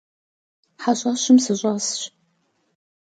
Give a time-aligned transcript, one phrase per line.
[0.81, 1.99] Heş'eşım sış'esş.